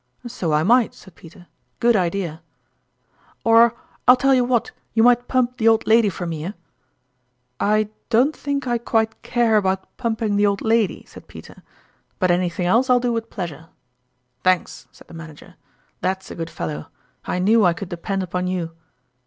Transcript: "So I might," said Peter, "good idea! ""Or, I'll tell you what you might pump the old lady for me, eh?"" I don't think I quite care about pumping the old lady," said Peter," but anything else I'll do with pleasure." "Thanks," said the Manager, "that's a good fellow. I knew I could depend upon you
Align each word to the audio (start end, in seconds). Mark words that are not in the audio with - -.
"So 0.27 0.51
I 0.51 0.63
might," 0.63 0.95
said 0.95 1.13
Peter, 1.13 1.45
"good 1.79 1.95
idea! 1.95 2.41
""Or, 3.45 3.75
I'll 4.07 4.15
tell 4.15 4.33
you 4.33 4.43
what 4.43 4.71
you 4.95 5.03
might 5.03 5.27
pump 5.27 5.57
the 5.59 5.67
old 5.67 5.85
lady 5.85 6.09
for 6.09 6.25
me, 6.25 6.43
eh?"" 6.43 6.51
I 7.59 7.87
don't 8.09 8.35
think 8.35 8.65
I 8.65 8.79
quite 8.79 9.21
care 9.21 9.57
about 9.57 9.95
pumping 9.97 10.37
the 10.37 10.45
old 10.47 10.63
lady," 10.63 11.05
said 11.07 11.27
Peter," 11.27 11.61
but 12.19 12.31
anything 12.31 12.65
else 12.65 12.89
I'll 12.89 12.99
do 12.99 13.13
with 13.13 13.29
pleasure." 13.29 13.69
"Thanks," 14.43 14.87
said 14.91 15.07
the 15.07 15.13
Manager, 15.13 15.53
"that's 16.01 16.31
a 16.31 16.35
good 16.35 16.49
fellow. 16.49 16.87
I 17.25 17.37
knew 17.37 17.63
I 17.63 17.73
could 17.73 17.89
depend 17.89 18.23
upon 18.23 18.47
you 18.47 18.71